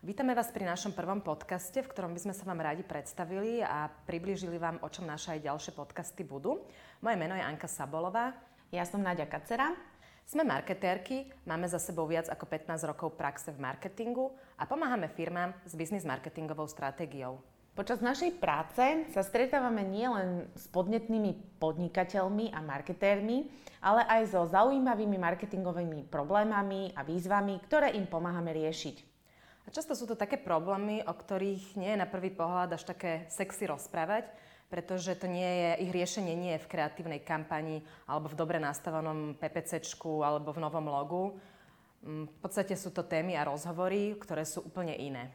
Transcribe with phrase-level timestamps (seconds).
[0.00, 3.84] Vítame vás pri našom prvom podcaste, v ktorom by sme sa vám radi predstavili a
[4.08, 6.56] priblížili vám, o čom naše aj ďalšie podcasty budú.
[7.04, 8.32] Moje meno je Anka Sabolová.
[8.72, 9.76] Ja som Nadia Kacera.
[10.24, 15.52] Sme marketérky, máme za sebou viac ako 15 rokov praxe v marketingu a pomáhame firmám
[15.68, 17.36] s biznis marketingovou stratégiou.
[17.76, 23.52] Počas našej práce sa stretávame nielen s podnetnými podnikateľmi a marketérmi,
[23.84, 29.09] ale aj so zaujímavými marketingovými problémami a výzvami, ktoré im pomáhame riešiť.
[29.70, 33.70] Často sú to také problémy, o ktorých nie je na prvý pohľad až také sexy
[33.70, 34.26] rozprávať,
[34.66, 37.78] pretože to nie je, ich riešenie nie je v kreatívnej kampani
[38.10, 41.22] alebo v dobre nastavenom PPCčku alebo v novom logu.
[42.02, 45.30] Mm, v podstate sú to témy a rozhovory, ktoré sú úplne iné.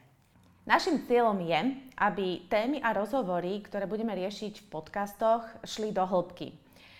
[0.68, 1.60] Našim cieľom je,
[1.96, 6.52] aby témy a rozhovory, ktoré budeme riešiť v podcastoch, šli do hĺbky.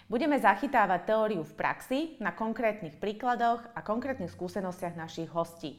[0.08, 5.76] Budeme zachytávať teóriu v praxi na konkrétnych príkladoch a konkrétnych skúsenostiach našich hostí.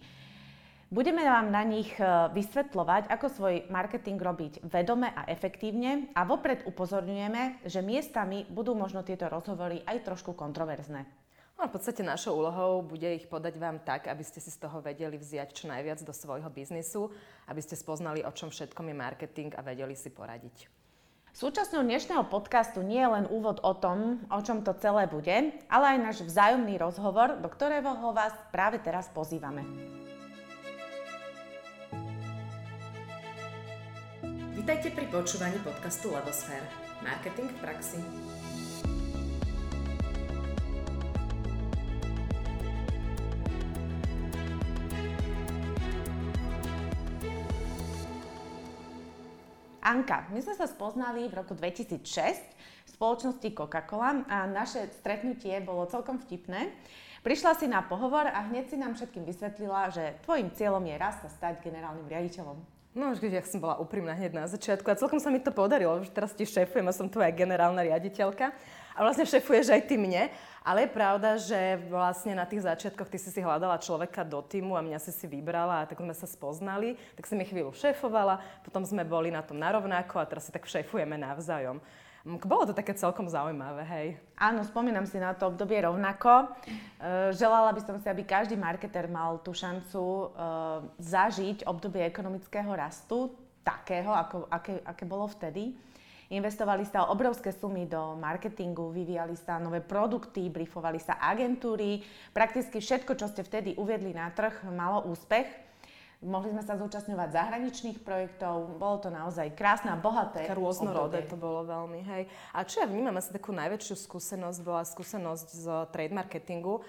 [0.88, 6.64] Budeme vám na nich e, vysvetľovať, ako svoj marketing robiť vedome a efektívne a vopred
[6.64, 11.04] upozorňujeme, že miestami budú možno tieto rozhovory aj trošku kontroverzné.
[11.60, 14.80] No v podstate našou úlohou bude ich podať vám tak, aby ste si z toho
[14.80, 17.12] vedeli vziať čo najviac do svojho biznisu,
[17.52, 20.72] aby ste spoznali, o čom všetkom je marketing a vedeli si poradiť.
[21.36, 25.86] Súčasťou dnešného podcastu nie je len úvod o tom, o čom to celé bude, ale
[25.94, 29.97] aj náš vzájomný rozhovor, do ktorého vás práve teraz pozývame.
[34.68, 36.60] Vítajte pri počúvaní podcastu Lebosfér.
[37.00, 38.04] Marketing v praxi.
[49.80, 55.88] Anka, my sme sa spoznali v roku 2006 v spoločnosti Coca-Cola a naše stretnutie bolo
[55.88, 56.76] celkom vtipné.
[57.26, 61.16] Prišla si na pohovor a hneď si nám všetkým vysvetlila, že tvojim cieľom je raz
[61.22, 62.78] sa stať generálnym riaditeľom.
[62.98, 66.02] No, vždy, ja som bola úprimná hneď na začiatku a celkom sa mi to podarilo,
[66.02, 68.50] že teraz ti šéfujem a som tvoja generálna riaditeľka.
[68.98, 70.34] A vlastne šéfuješ aj ty mne.
[70.66, 74.74] Ale je pravda, že vlastne na tých začiatkoch ty si si hľadala človeka do týmu
[74.74, 76.98] a mňa si si vybrala a tak sme sa spoznali.
[77.14, 80.66] Tak si mi chvíľu šéfovala, potom sme boli na tom narovnako a teraz si tak
[80.66, 81.78] šéfujeme navzájom.
[82.28, 84.08] Bolo to také celkom zaujímavé, hej.
[84.36, 86.44] Áno, spomínam si na to obdobie rovnako.
[86.44, 90.26] E, želala by som si, aby každý marketer mal tú šancu e,
[91.00, 93.32] zažiť obdobie ekonomického rastu,
[93.64, 95.72] takého, ako, aké, aké bolo vtedy.
[96.28, 102.04] Investovali sa obrovské sumy do marketingu, vyvíjali sa nové produkty, briefovali sa agentúry.
[102.36, 105.48] Prakticky všetko, čo ste vtedy uviedli na trh, malo úspech.
[106.18, 110.50] Mohli sme sa zúčastňovať zahraničných projektov, bolo to naozaj krásne a bohaté.
[110.50, 112.24] Také rôznorodé to bolo veľmi, hej.
[112.58, 116.82] A čo ja vnímam, asi takú najväčšiu skúsenosť bola skúsenosť z trade marketingu,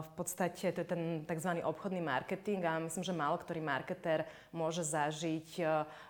[0.00, 1.60] v podstate to je ten tzv.
[1.60, 4.24] obchodný marketing a myslím, že málo ktorý marketer
[4.56, 5.64] môže zažiť e,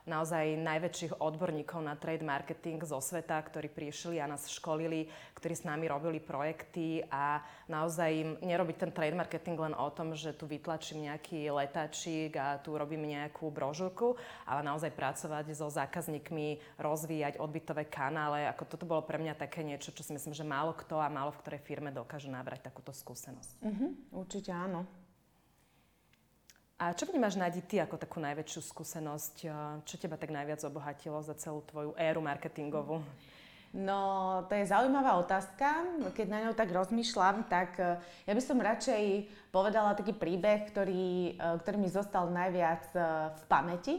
[0.07, 5.67] naozaj najväčších odborníkov na trade marketing zo sveta, ktorí prišli a nás školili, ktorí s
[5.67, 11.11] nami robili projekty a naozaj nerobiť ten trade marketing len o tom, že tu vytlačím
[11.11, 14.15] nejaký letačík a tu robím nejakú brožúrku,
[14.47, 18.47] ale naozaj pracovať so zákazníkmi, rozvíjať odbytové kanále.
[18.47, 21.35] Ako toto bolo pre mňa také niečo, čo si myslím, že málo kto a málo
[21.35, 23.57] v ktorej firme dokáže nabrať takúto skúsenosť skúsenosť.
[23.65, 23.91] Uh-huh,
[24.21, 24.85] určite áno.
[26.81, 29.35] A čo vnímaš, Nadi, ty ako takú najväčšiu skúsenosť?
[29.85, 33.05] Čo teba tak najviac obohatilo za celú tvoju éru marketingovú?
[33.71, 34.01] No,
[34.51, 35.87] to je zaujímavá otázka.
[36.11, 41.39] Keď na ňou tak rozmýšľam, tak e, ja by som radšej povedala taký príbeh, ktorý,
[41.39, 42.99] e, ktorý mi zostal najviac e,
[43.31, 43.95] v pamäti.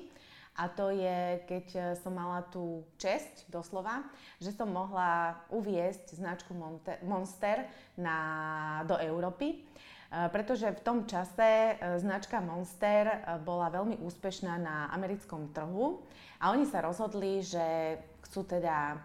[0.61, 4.05] A to je, keď som mala tú česť, doslova,
[4.37, 6.53] že som mohla uviesť značku
[7.01, 7.65] Monster
[7.97, 8.17] na,
[8.85, 9.65] do Európy.
[10.11, 16.03] E, pretože v tom čase e, značka Monster e, bola veľmi úspešná na americkom trhu
[16.43, 17.95] a oni sa rozhodli, že
[18.27, 18.99] chcú teda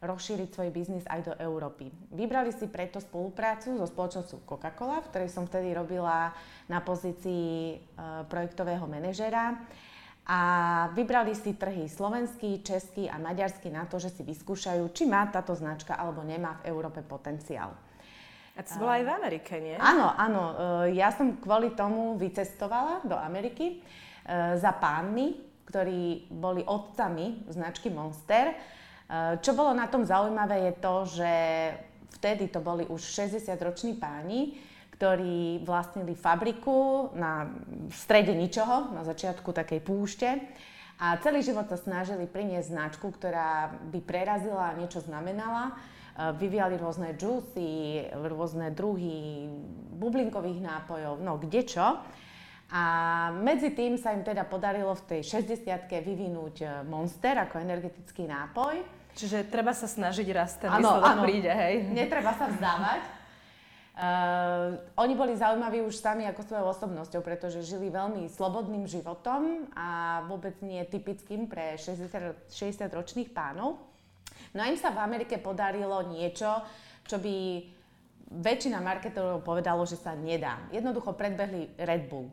[0.00, 1.90] rozšíriť svoj biznis aj do Európy.
[2.14, 6.30] Vybrali si preto spoluprácu so spoločnosťou Coca-Cola, v ktorej som vtedy robila
[6.70, 7.82] na pozícii
[8.30, 9.58] projektového manažera
[10.28, 10.40] a
[10.92, 15.56] vybrali si trhy slovenský, český a maďarský na to, že si vyskúšajú, či má táto
[15.56, 17.72] značka alebo nemá v Európe potenciál.
[18.52, 19.78] A si bola aj v Amerike, nie?
[19.78, 20.42] Áno, áno.
[20.84, 23.76] E, ja som kvôli tomu vycestovala do Ameriky e,
[24.58, 28.50] za pánmi, ktorí boli otcami značky Monster.
[28.50, 28.54] E,
[29.38, 31.32] čo bolo na tom zaujímavé je to, že
[32.18, 34.58] vtedy to boli už 60-roční páni,
[34.98, 37.46] ktorí vlastnili fabriku na
[37.94, 40.26] strede ničoho, na začiatku takej púšte.
[40.98, 45.70] A celý život sa snažili priniesť značku, ktorá by prerazila a niečo znamenala.
[45.70, 49.46] E, vyvíjali rôzne džusy, rôzne druhy
[49.94, 52.02] bublinkových nápojov, no kde čo.
[52.74, 52.82] A
[53.38, 58.82] medzi tým sa im teda podarilo v tej 60 vyvinúť e, Monster ako energetický nápoj.
[59.14, 61.86] Čiže treba sa snažiť raz ten ano, výsledok príde, hej?
[61.94, 63.17] Netreba sa vzdávať.
[64.94, 70.54] Oni boli zaujímaví už sami ako svojou osobnosťou, pretože žili veľmi slobodným životom a vôbec
[70.62, 73.82] nie typickým pre 60, 60 ročných pánov.
[74.54, 76.62] No a im sa v Amerike podarilo niečo,
[77.10, 77.66] čo by
[78.38, 80.62] väčšina marketerov povedalo, že sa nedá.
[80.70, 82.30] Jednoducho predbehli Red Bull.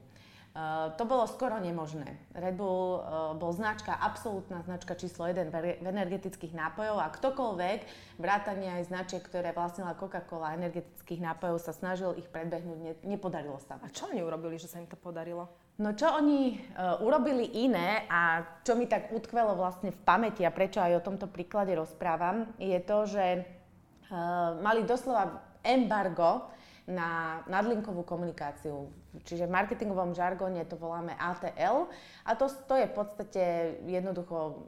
[0.56, 2.16] Uh, to bolo skoro nemožné.
[2.32, 7.80] Red Bull uh, bol značka, absolútna značka číslo 1 v energetických nápojov a ktokoľvek,
[8.16, 13.84] vrátane aj značiek, ktoré vlastnila Coca-Cola energetických nápojov, sa snažil ich predbehnúť, ne, nepodarilo sa.
[13.84, 15.52] A čo oni urobili, že sa im to podarilo?
[15.76, 20.56] No čo oni uh, urobili iné a čo mi tak utkvelo vlastne v pamäti a
[20.56, 26.48] prečo aj o tomto príklade rozprávam, je to, že uh, mali doslova embargo
[26.88, 28.88] na nadlinkovú komunikáciu.
[29.24, 31.88] Čiže v marketingovom žargóne to voláme ATL
[32.28, 33.44] a to, to je v podstate
[33.88, 34.68] jednoducho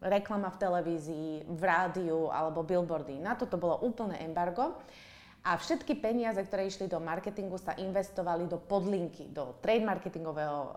[0.00, 3.20] reklama v televízii, v rádiu alebo billboardy.
[3.20, 4.80] Na toto bolo úplné embargo.
[5.40, 10.72] A všetky peniaze, ktoré išli do marketingu, sa investovali do podlinky, do trade marketingového uh,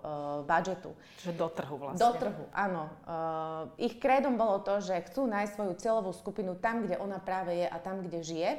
[0.48, 0.95] budžetu.
[1.19, 2.00] Čiže do trhu vlastne.
[2.00, 2.88] Do trhu, áno.
[3.04, 7.59] Uh, ich krédom bolo to, že chcú nájsť svoju cieľovú skupinu tam, kde ona práve
[7.59, 8.50] je a tam, kde žije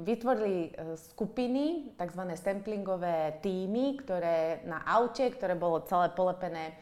[0.00, 2.22] vytvorili e, skupiny, tzv.
[2.38, 6.72] samplingové týmy, ktoré na aute, ktoré bolo celé polepené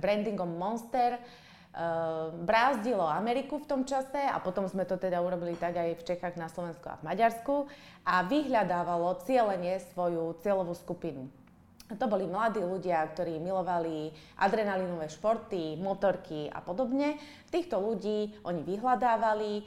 [0.00, 1.20] brandingom Monster, e,
[2.42, 6.40] brázdilo Ameriku v tom čase a potom sme to teda urobili tak aj v Čechách,
[6.40, 7.54] na Slovensku a v Maďarsku
[8.08, 11.28] a vyhľadávalo cieľenie svoju cieľovú skupinu.
[11.86, 14.10] To boli mladí ľudia, ktorí milovali
[14.42, 17.14] adrenalinové športy, motorky a podobne.
[17.46, 19.64] Týchto ľudí oni vyhľadávali, e,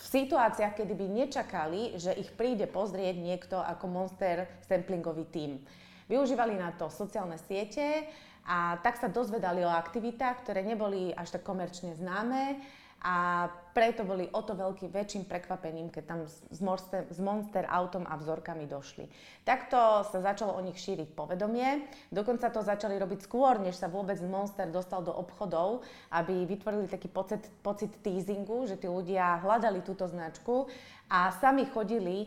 [0.00, 5.60] v situáciách, kedy by nečakali, že ich príde pozrieť niekto ako Monster samplingový tím.
[6.08, 8.08] Využívali na to sociálne siete
[8.48, 12.56] a tak sa dozvedali o aktivitách, ktoré neboli až tak komerčne známe
[13.00, 18.04] a preto boli o to veľký, väčším prekvapením, keď tam s Monster, s Monster autom
[18.04, 19.08] a vzorkami došli.
[19.40, 24.20] Takto sa začalo o nich šíriť povedomie, dokonca to začali robiť skôr, než sa vôbec
[24.20, 25.80] Monster dostal do obchodov,
[26.12, 30.68] aby vytvorili taký pocit, pocit teasingu, že tí ľudia hľadali túto značku
[31.08, 32.26] a sami chodili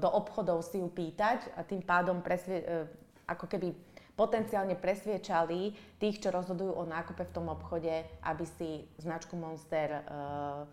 [0.00, 2.88] do obchodov si ju pýtať a tým pádom presvie, e,
[3.28, 7.90] ako keby potenciálne presviečali tých, čo rozhodujú o nákupe v tom obchode,
[8.22, 10.64] aby si značku Monster uh,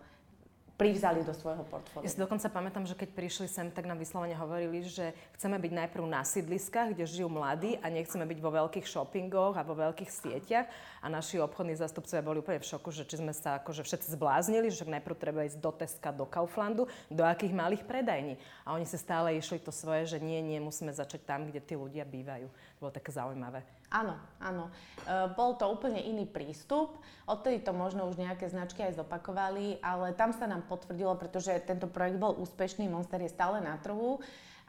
[0.82, 2.04] privzali do svojho portfólia.
[2.04, 5.72] Ja si dokonca pamätám, že keď prišli sem, tak nám vyslovene hovorili, že chceme byť
[5.72, 10.10] najprv na sídliskách, kde žijú mladí a nechceme byť vo veľkých shoppingoch a vo veľkých
[10.10, 10.66] sieťach.
[11.02, 14.68] A naši obchodní zastupcovia boli úplne v šoku, že či sme sa akože všetci zbláznili,
[14.74, 18.34] že najprv treba ísť do Teska, do Kauflandu, do akých malých predajní.
[18.66, 21.78] A oni sa stále išli to svoje, že nie, nie, musíme začať tam, kde tí
[21.78, 22.46] ľudia bývajú.
[22.50, 23.62] To bolo také zaujímavé.
[23.92, 24.72] Áno, áno.
[25.04, 26.96] E, bol to úplne iný prístup.
[27.28, 31.84] Odtedy to možno už nejaké značky aj zopakovali, ale tam sa nám potvrdilo, pretože tento
[31.92, 34.16] projekt bol úspešný, Monster je stále na trhu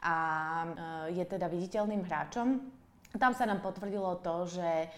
[0.04, 0.16] a
[1.08, 2.60] e, je teda viditeľným hráčom.
[3.16, 4.88] Tam sa nám potvrdilo to, že e,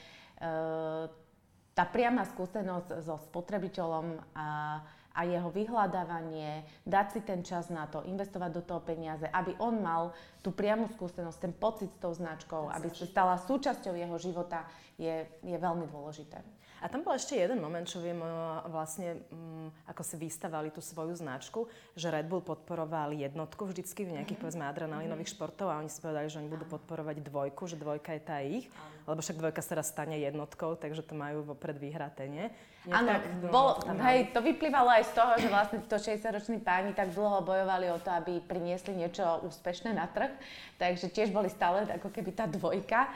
[1.76, 4.81] tá priama skúsenosť so spotrebiteľom a
[5.16, 9.80] a jeho vyhľadávanie, dať si ten čas na to, investovať do toho peniaze, aby on
[9.80, 10.12] mal
[10.44, 14.68] tú priamu skúsenosť, ten pocit s tou značkou, aby sa stala súčasťou jeho života,
[15.00, 16.44] je, je veľmi dôležité.
[16.85, 18.21] A tam bol ešte jeden moment, čo viem
[18.68, 21.64] vlastne, um, ako si vystavali tú svoju značku,
[21.97, 24.42] že Red Bull podporoval jednotku vždycky v nejakých, mm-hmm.
[24.45, 25.40] povedzme, adrenalinových mm-hmm.
[25.40, 28.68] športov a oni si povedali, že oni budú podporovať dvojku, že dvojka je tá ich,
[29.09, 32.52] lebo však dvojka sa raz stane jednotkou, takže to majú vopred vyhraté, nie?
[32.87, 33.18] Áno,
[33.50, 37.90] bol, hej, to vyplývalo aj z toho, že vlastne to 60-roční páni tak dlho bojovali
[37.90, 40.30] o to, aby priniesli niečo úspešné na trh,
[40.78, 43.11] takže tiež boli stále ako keby tá dvojka.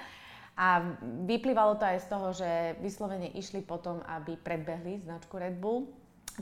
[0.61, 0.85] A
[1.25, 5.89] vyplývalo to aj z toho, že vyslovene išli potom, aby predbehli značku Red Bull.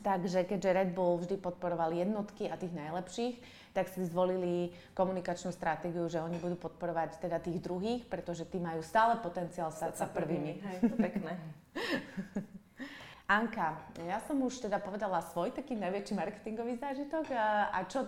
[0.02, 3.38] Takže keďže Red Bull vždy podporoval jednotky a tých najlepších,
[3.70, 8.82] tak si zvolili komunikačnú stratégiu, že oni budú podporovať teda tých druhých, pretože tí majú
[8.82, 10.66] stále potenciál stať sa prvými.
[10.66, 11.38] Hej, to pekné.
[13.38, 18.02] Anka, ja som už teda povedala svoj taký najväčší marketingový zážitok a, a čo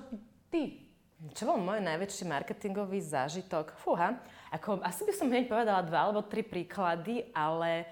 [0.50, 0.89] ty?
[1.20, 3.76] Čo bol môj najväčší marketingový zážitok?
[3.76, 4.16] Fúha,
[4.48, 7.84] ako, asi by som hneď povedala dva alebo tri príklady, ale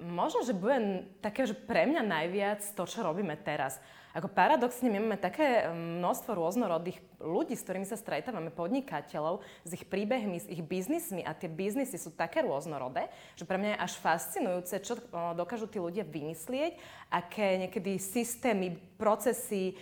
[0.00, 3.76] možno, že bude také, že pre mňa najviac to, čo robíme teraz.
[4.16, 9.86] ako paradoxne my máme také množstvo rôznorodých ľudí, s ktorými sa stretávame, podnikateľov, s ich
[9.86, 11.22] príbehmi, s ich biznismi.
[11.22, 14.98] A tie biznisy sú také rôznorodé, že pre mňa je až fascinujúce, čo
[15.38, 16.76] dokážu tí ľudia vymyslieť,
[17.08, 19.78] aké niekedy systémy, procesy,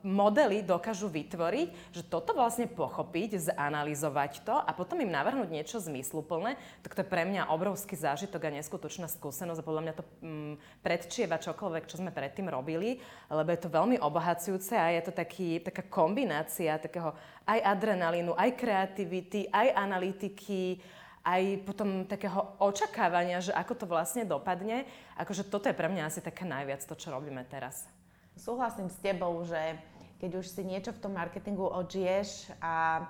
[0.00, 6.56] modely dokážu vytvoriť, že toto vlastne pochopiť, zanalizovať to a potom im navrhnúť niečo zmysluplné,
[6.80, 10.54] tak to je pre mňa obrovský zážitok a neskutočná skúsenosť a podľa mňa to mm,
[10.80, 12.96] predčieva čokoľvek, čo sme predtým robili,
[13.28, 17.16] lebo je to veľmi obohacujúce a je to taký, taká kombinácia takého
[17.48, 20.76] aj adrenalínu, aj kreativity, aj analytiky,
[21.22, 24.84] aj potom takého očakávania, že ako to vlastne dopadne.
[25.14, 27.86] Akože toto je pre mňa asi také najviac to, čo robíme teraz.
[28.34, 29.78] Súhlasím s tebou, že
[30.18, 33.06] keď už si niečo v tom marketingu odžiješ a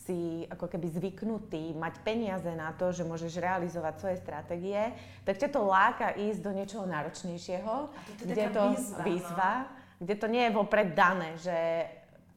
[0.00, 4.96] si ako keby zvyknutý mať peniaze na to, že môžeš realizovať svoje stratégie,
[5.28, 9.68] tak ťa to láka ísť do niečoho náročnejšieho, to kde je to výzva, výzva no?
[10.00, 11.84] kde to nie je vopred dané, že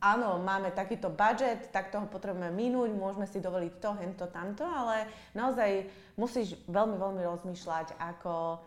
[0.04, 5.08] áno, máme takýto budget, tak toho potrebujeme minúť, môžeme si dovoliť to, hento, tamto, ale
[5.32, 5.88] naozaj
[6.20, 8.60] musíš veľmi, veľmi rozmýšľať, ako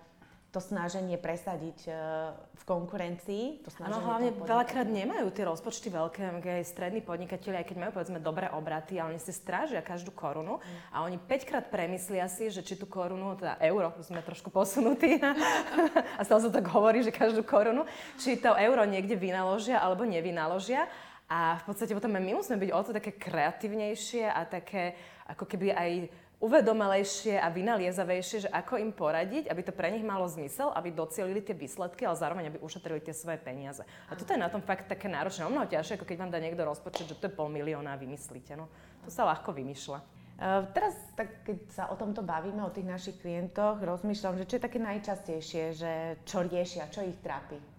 [0.57, 1.93] to snaženie presadiť e,
[2.33, 3.61] v konkurencii.
[3.61, 8.17] To Áno, hlavne veľakrát nemajú tie rozpočty veľké, aj strední podnikatelia, aj keď majú povedzme
[8.25, 10.97] dobré obraty, ale oni si strážia každú korunu mm.
[10.97, 15.21] a oni 5 krát premyslia si, že či tú korunu, teda euro, sme trošku posunutí
[16.19, 17.85] a stále sa tak hovorí, že každú korunu,
[18.17, 20.89] či to euro niekde vynaložia alebo nevynaložia.
[21.27, 24.95] A v podstate potom my musíme byť o to také kreatívnejšie a také
[25.27, 25.91] ako keby aj
[26.37, 31.41] uvedomelejšie a vynaliezavejšie, že ako im poradiť, aby to pre nich malo zmysel, aby docielili
[31.41, 33.81] tie výsledky, ale zároveň aby ušetrili tie svoje peniaze.
[34.07, 35.49] A toto je na tom fakt také náročné.
[35.49, 38.01] O mnoho ťažšie, ako keď vám dá niekto rozpočet, že to je pol milióna a
[38.01, 38.53] vymyslíte.
[38.53, 38.69] No,
[39.03, 39.99] to sa ľahko vymýšľa.
[40.37, 44.61] Uh, teraz, tak, keď sa o tomto bavíme, o tých našich klientoch, rozmýšľam, že čo
[44.61, 45.93] je také najčastejšie, že
[46.29, 47.76] čo riešia, čo ich trápi?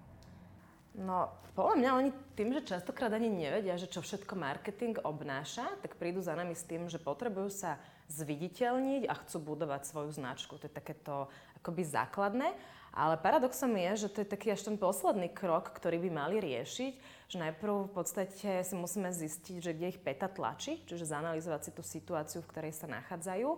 [0.98, 5.94] No, podľa mňa oni tým, že častokrát ani nevedia, že čo všetko marketing obnáša, tak
[5.94, 7.78] prídu za nami s tým, že potrebujú sa
[8.10, 10.58] zviditeľniť a chcú budovať svoju značku.
[10.58, 11.30] To je takéto
[11.62, 12.50] akoby základné.
[12.98, 16.94] Ale paradoxom je, že to je taký až ten posledný krok, ktorý by mali riešiť,
[17.30, 21.72] že najprv v podstate si musíme zistiť, že kde ich peta tlačí, čiže zanalizovať si
[21.78, 23.54] tú situáciu, v ktorej sa nachádzajú,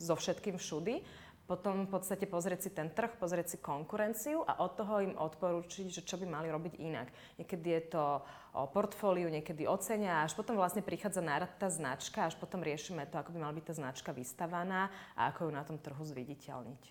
[0.00, 1.06] so všetkým všudy
[1.50, 5.90] potom v podstate pozrieť si ten trh, pozrieť si konkurenciu a od toho im odporúčiť,
[5.90, 7.10] že čo by mali robiť inak.
[7.42, 8.22] Niekedy je to
[8.54, 12.62] o portfóliu, niekedy o cene a až potom vlastne prichádza na tá značka, až potom
[12.62, 16.06] riešime to, ako by mala byť tá značka vystavaná a ako ju na tom trhu
[16.06, 16.82] zviditeľniť.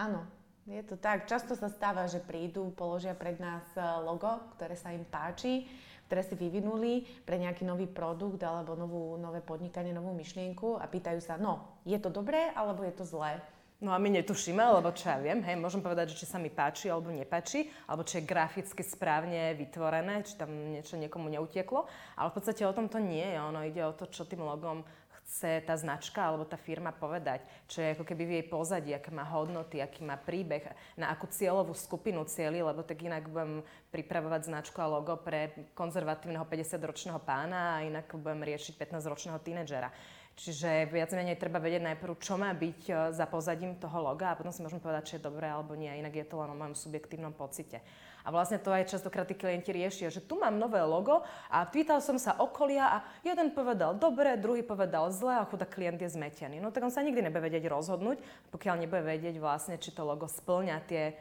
[0.00, 0.24] Áno,
[0.64, 1.28] je to tak.
[1.28, 5.68] Často sa stáva, že prídu, položia pred nás e, logo, ktoré sa im páči,
[6.08, 11.20] ktoré si vyvinuli pre nejaký nový produkt alebo novú, nové podnikanie, novú myšlienku a pýtajú
[11.20, 13.42] sa, no, je to dobré alebo je to zlé?
[13.76, 16.48] No a my netušíme, lebo čo ja viem, hej, môžem povedať, že či sa mi
[16.48, 21.84] páči alebo nepáči, alebo či je graficky správne vytvorené, či tam niečo niekomu neutieklo.
[22.16, 23.36] Ale v podstate o tom to nie je.
[23.36, 24.80] Ono ide o to, čo tým logom
[25.26, 29.10] chce tá značka alebo tá firma povedať, čo je ako keby v jej pozadí, aké
[29.10, 30.62] má hodnoty, aký má príbeh,
[30.94, 36.46] na akú cieľovú skupinu cieli, lebo tak inak budem pripravovať značku a logo pre konzervatívneho
[36.46, 39.90] 50-ročného pána a inak budem riešiť 15-ročného tínedžera.
[40.36, 44.36] Čiže viac menej treba vedieť najprv, čo má byť e, za pozadím toho loga a
[44.36, 45.88] potom si môžeme povedať, či je dobré alebo nie.
[45.88, 47.80] Inak je to len o mojom subjektívnom pocite.
[48.20, 52.04] A vlastne to aj častokrát tí klienti riešia, že tu mám nové logo a pýtal
[52.04, 56.60] som sa okolia a jeden povedal dobre, druhý povedal zle a chudá klient je zmetený.
[56.60, 58.20] No tak on sa nikdy nebude vedieť rozhodnúť,
[58.52, 61.16] pokiaľ nebude vedieť vlastne, či to logo splňa tie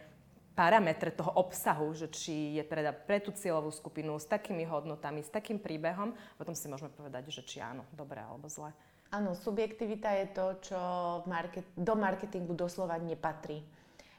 [0.60, 5.32] parametre toho obsahu, že či je teda pre tú cieľovú skupinu s takými hodnotami, s
[5.32, 8.76] takým príbehom, potom si môžeme povedať, že či áno, dobre alebo zle.
[9.16, 10.80] Áno, subjektivita je to, čo
[11.24, 13.64] market, do marketingu doslova nepatrí.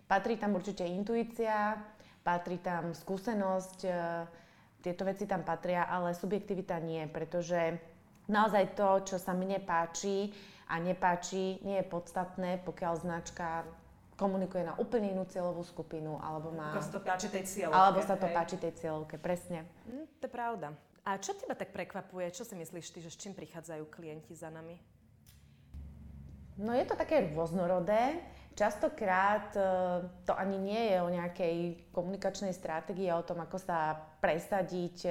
[0.09, 1.77] Patrí tam určite intuícia,
[2.25, 3.93] patrí tam skúsenosť, e,
[4.81, 7.77] tieto veci tam patria, ale subjektivita nie, pretože
[8.33, 10.33] naozaj to, čo sa mne páči
[10.73, 13.69] a nepáči, nie je podstatné, pokiaľ značka
[14.17, 16.73] komunikuje na úplne inú cieľovú skupinu, alebo má...
[16.73, 17.77] Alebo sa to páči tej cieľovke.
[17.77, 18.35] Alebo sa to hej.
[18.35, 19.69] páči tej cieľovke, presne.
[19.93, 20.73] Hm, to je pravda.
[21.07, 22.35] A čo teba tak prekvapuje?
[22.35, 24.75] Čo si myslíš ty, že s čím prichádzajú klienti za nami?
[26.59, 28.19] No je to také rôznorodé.
[28.59, 29.61] Častokrát e,
[30.27, 31.57] to ani nie je o nejakej
[31.95, 35.11] komunikačnej stratégii, o tom, ako sa presadiť e,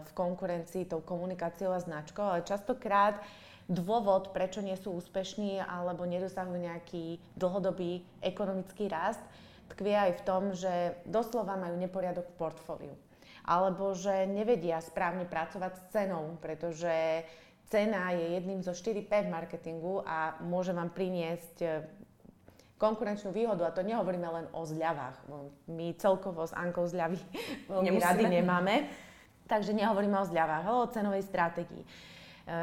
[0.00, 3.20] v konkurencii tou komunikáciou a značkou, ale častokrát
[3.66, 9.20] dôvod, prečo nie sú úspešní alebo nedosahujú nejaký dlhodobý ekonomický rast,
[9.74, 12.94] tkvie aj v tom, že doslova majú neporiadok v portfóliu
[13.44, 17.24] alebo že nevedia správne pracovať s cenou, pretože
[17.68, 21.68] cena je jedným zo 4P v marketingu a môže vám priniesť e,
[22.80, 25.28] konkurenčnú výhodu, a to nehovoríme len o zľavách.
[25.68, 27.20] My celkovo s Ankou zľavy
[27.72, 28.88] veľmi rady nemáme,
[29.44, 31.84] takže nehovoríme o zľavách, ale o cenovej stratégii.
[31.84, 31.88] E,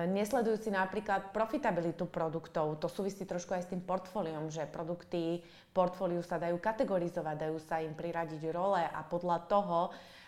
[0.09, 5.45] nesledujú si napríklad profitabilitu produktov, to súvisí trošku aj s tým portfóliom, že produkty
[5.77, 10.20] portfóliu sa dajú kategorizovať, dajú sa im priradiť role a podľa toho uh,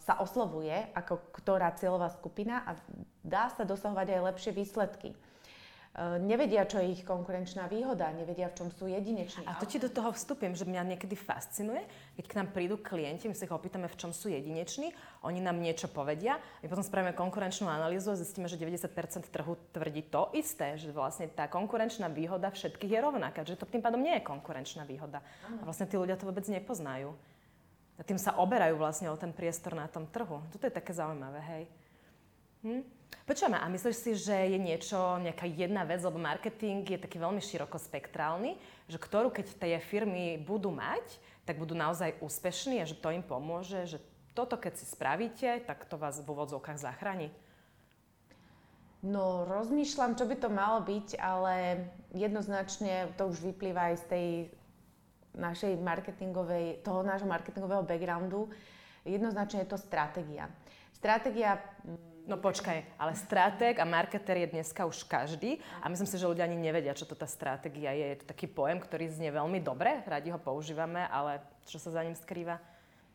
[0.00, 2.72] sa oslovuje ako ktorá cieľová skupina a
[3.20, 5.12] dá sa dosahovať aj lepšie výsledky.
[5.98, 9.42] Eh, nevedia, čo je ich konkurenčná výhoda, nevedia, v čom sú jedineční.
[9.50, 11.82] A to ti do toho vstupím, že mňa niekedy fascinuje,
[12.14, 14.94] keď k nám prídu klienti, my sa ich opýtame, v čom sú jedineční,
[15.26, 20.06] oni nám niečo povedia, my potom spravíme konkurenčnú analýzu a zistíme, že 90% trhu tvrdí
[20.06, 24.14] to isté, že vlastne tá konkurenčná výhoda všetkých je rovnaká, že to tým pádom nie
[24.20, 25.18] je konkurenčná výhoda.
[25.50, 27.10] A vlastne tí ľudia to vôbec nepoznajú.
[27.98, 30.38] A tým sa oberajú vlastne o ten priestor na tom trhu.
[30.54, 31.64] Toto je také zaujímavé, hej.
[32.62, 32.82] Hm?
[33.28, 37.40] Počujeme, a myslíš si, že je niečo, nejaká jedna vec, lebo marketing je taký veľmi
[37.40, 38.56] širokospektrálny,
[38.88, 41.04] že ktorú keď tie firmy budú mať,
[41.44, 43.98] tak budú naozaj úspešní a že to im pomôže, že
[44.32, 47.32] toto keď si spravíte, tak to vás v úvodzovkách zachráni?
[48.98, 54.26] No, rozmýšľam, čo by to malo byť, ale jednoznačne to už vyplýva aj z tej
[55.38, 58.50] našej marketingovej, toho nášho marketingového backgroundu.
[59.06, 60.50] Jednoznačne je to stratégia.
[60.92, 61.62] Stratégia
[62.28, 66.44] No počkaj, ale stratég a marketer je dneska už každý a myslím si, že ľudia
[66.44, 68.04] ani nevedia, čo to tá stratégia je.
[68.04, 72.04] Je to taký pojem, ktorý znie veľmi dobre, radi ho používame, ale čo sa za
[72.04, 72.60] ním skrýva?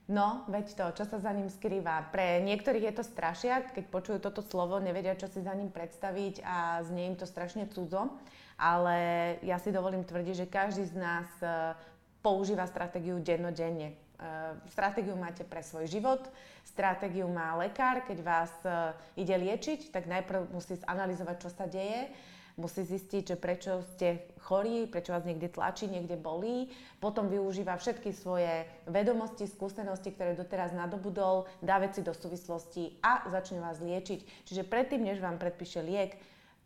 [0.10, 2.10] No, veď to, čo sa za ním skrýva.
[2.10, 6.42] Pre niektorých je to strašiak, keď počujú toto slovo, nevedia, čo si za ním predstaviť
[6.42, 8.10] a znie im to strašne cudzo.
[8.58, 8.98] Ale
[9.46, 11.78] ja si dovolím tvrdiť, že každý z nás e,
[12.24, 14.00] používa stratégiu dennodenne.
[14.16, 16.24] Uh, stratégiu máte pre svoj život,
[16.64, 22.08] stratégiu má lekár, keď vás uh, ide liečiť, tak najprv musí zanalizovať, čo sa deje,
[22.56, 26.70] musí zistiť, že prečo ste chorí, prečo vás niekde tlačí, niekde bolí,
[27.02, 33.60] potom využíva všetky svoje vedomosti, skúsenosti, ktoré doteraz nadobudol, dá veci do súvislosti a začne
[33.60, 34.48] vás liečiť.
[34.48, 36.16] Čiže predtým, než vám predpíše liek,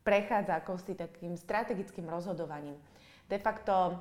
[0.03, 2.75] prechádza akousi takým strategickým rozhodovaním.
[3.27, 3.99] De facto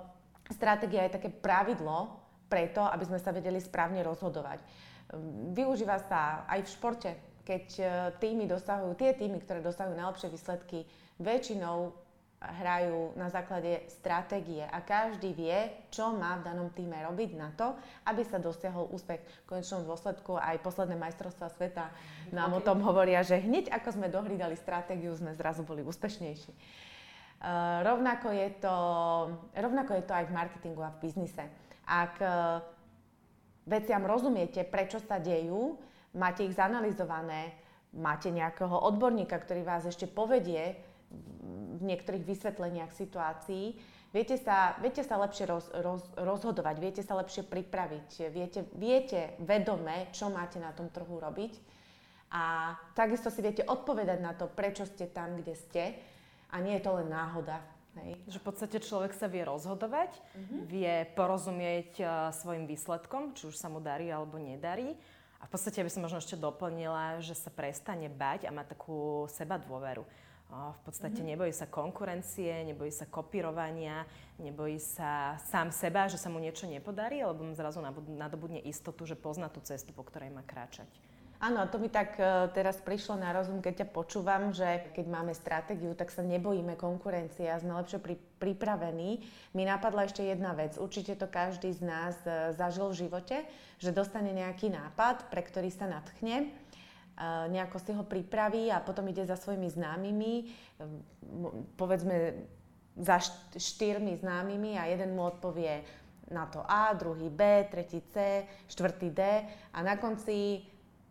[0.52, 4.62] stratégia je také pravidlo, preto, aby sme sa vedeli správne rozhodovať.
[5.54, 7.10] Využíva sa aj v športe,
[7.46, 7.84] keď e,
[8.18, 10.78] týmy dosahujú, tie týmy, ktoré dosahujú najlepšie výsledky,
[11.22, 11.94] väčšinou
[12.36, 15.56] hrajú na základe stratégie a každý vie,
[15.88, 17.72] čo má v danom týme robiť na to,
[18.04, 19.22] aby sa dosiahol úspech.
[19.46, 21.88] V konečnom dôsledku aj posledné majstrovstvá sveta
[22.30, 22.58] nám okay.
[22.60, 26.52] o tom hovoria, že hneď ako sme dohlídali stratégiu, sme zrazu boli úspešnejší.
[27.46, 28.76] Uh, rovnako, je to,
[29.54, 31.46] rovnako je to aj v marketingu a v biznise.
[31.86, 32.26] Ak e,
[33.70, 35.78] veciam rozumiete, prečo sa dejú,
[36.18, 37.54] máte ich zanalizované,
[37.94, 40.74] máte nejakého odborníka, ktorý vás ešte povedie
[41.78, 43.78] v niektorých vysvetleniach situácií,
[44.10, 50.10] viete sa, viete sa lepšie roz, roz, rozhodovať, viete sa lepšie pripraviť, viete, viete vedome,
[50.10, 51.54] čo máte na tom trhu robiť
[52.34, 55.82] a takisto si viete odpovedať na to, prečo ste tam, kde ste
[56.50, 57.62] a nie je to len náhoda.
[57.96, 58.20] Hej.
[58.28, 60.60] Že v podstate človek sa vie rozhodovať, mm-hmm.
[60.68, 64.92] vie porozumieť uh, svojim výsledkom, či už sa mu darí alebo nedarí.
[65.40, 69.28] A v podstate by som možno ešte doplnila, že sa prestane bať a má takú
[69.32, 70.04] seba dôveru.
[70.52, 71.32] v podstate mm-hmm.
[71.36, 74.04] nebojí sa konkurencie, nebojí sa kopírovania,
[74.40, 77.80] nebojí sa sám seba, že sa mu niečo nepodarí, alebo mu zrazu
[78.12, 80.88] nadobudne istotu, že pozná tú cestu, po ktorej má kráčať.
[81.36, 85.36] Áno, to mi tak uh, teraz prišlo na rozum, keď ťa počúvam, že keď máme
[85.36, 89.20] stratégiu, tak sa nebojíme konkurencie a sme lepšie pri, pripravení.
[89.52, 90.80] Mi napadla ešte jedna vec.
[90.80, 93.36] Určite to každý z nás uh, zažil v živote,
[93.76, 99.04] že dostane nejaký nápad, pre ktorý sa natchne, uh, nejako si ho pripraví a potom
[99.12, 100.34] ide za svojimi známymi,
[101.76, 102.48] povedzme
[102.96, 103.20] za
[103.52, 105.84] štyrmi známymi a jeden mu odpovie
[106.32, 109.20] na to A, druhý B, tretí C, štvrtý D
[109.72, 110.64] a na konci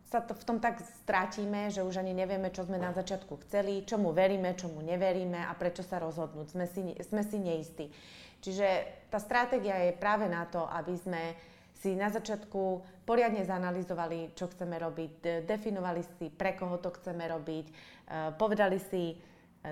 [0.06, 3.82] sa to v tom tak strátime, že už ani nevieme, čo sme na začiatku chceli,
[3.82, 6.46] čomu veríme, čomu neveríme a prečo sa rozhodnúť.
[6.54, 7.90] Sme si, sme si neistí.
[8.38, 8.66] Čiže
[9.10, 11.22] tá stratégia je práve na to, aby sme
[11.74, 17.66] si na začiatku poriadne zanalizovali, čo chceme robiť, definovali si, pre koho to chceme robiť,
[17.66, 17.72] e,
[18.38, 19.18] povedali si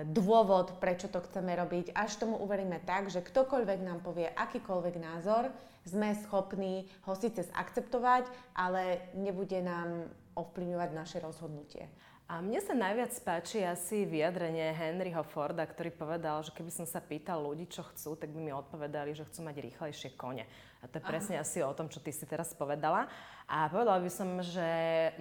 [0.03, 5.47] dôvod, prečo to chceme robiť, až tomu uveríme tak, že ktokoľvek nám povie akýkoľvek názor,
[5.87, 8.27] sme schopní ho síce akceptovať,
[8.57, 11.87] ale nebude nám ovplyvňovať naše rozhodnutie.
[12.25, 16.97] A mne sa najviac páči asi vyjadrenie Henryho Forda, ktorý povedal, že keby som sa
[16.97, 20.41] pýtal ľudí, čo chcú, tak by mi odpovedali, že chcú mať rýchlejšie kone.
[20.81, 21.45] A to je presne Aha.
[21.45, 23.05] asi o tom, čo ty si teraz povedala.
[23.45, 24.65] A povedala by som, že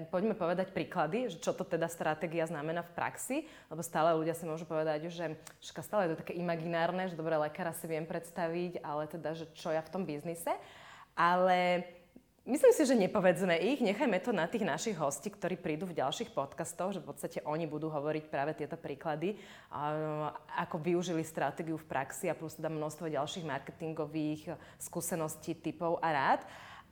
[0.09, 3.37] poďme povedať príklady, že čo to teda stratégia znamená v praxi,
[3.69, 7.77] lebo stále ľudia si môžu povedať, že stále je to také imaginárne, že dobre, lekára
[7.77, 10.57] si viem predstaviť, ale teda, že čo ja v tom biznise.
[11.21, 11.85] Ale
[12.45, 16.29] Myslím si, že nepovedzme ich, nechajme to na tých našich hostí, ktorí prídu v ďalších
[16.37, 19.41] podcastoch, že v podstate oni budú hovoriť práve tieto príklady,
[20.53, 26.41] ako využili stratégiu v praxi a plus teda množstvo ďalších marketingových skúseností, typov a rád.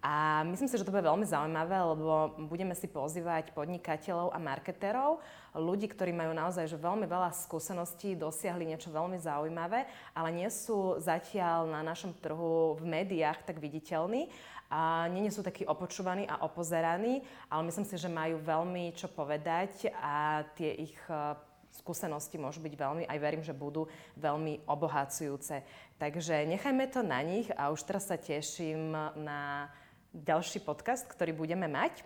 [0.02, 5.22] A myslím si, že to bude veľmi zaujímavé, lebo budeme si pozývať podnikateľov a marketérov,
[5.54, 9.84] ľudí, ktorí majú naozaj že veľmi veľa skúseností, dosiahli niečo veľmi zaujímavé,
[10.16, 14.32] ale nie sú zatiaľ na našom trhu v médiách tak viditeľní
[14.72, 17.20] a nie sú takí opočúvaní a opozeraní,
[17.52, 21.36] ale myslím si, že majú veľmi čo povedať a tie ich e,
[21.76, 23.84] skúsenosti môžu byť veľmi, aj verím, že budú
[24.16, 25.60] veľmi obohacujúce.
[26.00, 29.68] Takže nechajme to na nich a už teraz sa teším na
[30.16, 32.00] ďalší podcast, ktorý budeme mať.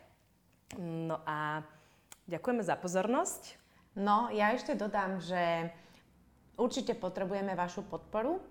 [0.83, 1.63] No a
[2.27, 3.63] ďakujeme za pozornosť.
[3.95, 5.71] No, ja ešte dodám, že
[6.59, 8.43] určite potrebujeme vašu podporu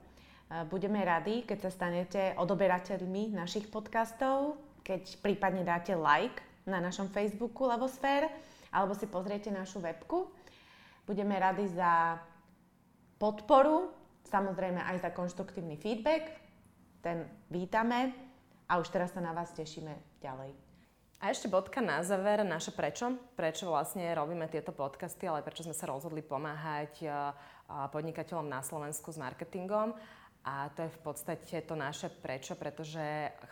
[0.45, 6.37] Budeme radi, keď sa stanete odoberateľmi našich podcastov, keď prípadne dáte like
[6.69, 8.29] na našom Facebooku Levosfér,
[8.69, 10.29] alebo si pozriete našu webku.
[11.09, 12.21] Budeme radi za
[13.17, 13.89] podporu,
[14.29, 16.29] samozrejme aj za konštruktívny feedback.
[17.01, 18.13] Ten vítame
[18.69, 20.53] a už teraz sa na vás tešíme ďalej.
[21.25, 23.17] A ešte bodka na záver, naše prečo.
[23.33, 27.01] Prečo vlastne robíme tieto podcasty, ale prečo sme sa rozhodli pomáhať
[27.65, 29.97] podnikateľom na Slovensku s marketingom.
[30.45, 33.01] A to je v podstate to naše prečo, pretože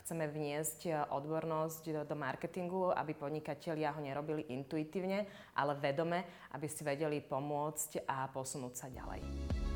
[0.05, 5.25] chceme vniesť odbornosť do, do marketingu, aby podnikatelia ho nerobili intuitívne,
[5.57, 6.21] ale vedome,
[6.53, 9.72] aby si vedeli pomôcť a posunúť sa ďalej.